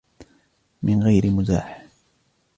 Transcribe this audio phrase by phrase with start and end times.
[0.83, 1.85] من غير مزاح!